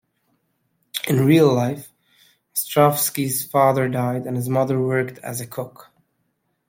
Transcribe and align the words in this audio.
In 1.07 1.27
real 1.27 1.53
life, 1.53 1.91
Ostrovsky's 2.55 3.45
father 3.45 3.87
died, 3.87 4.25
and 4.25 4.35
his 4.35 4.49
mother 4.49 4.81
worked 4.81 5.19
as 5.19 5.41
a 5.41 5.45
cook. 5.45 5.91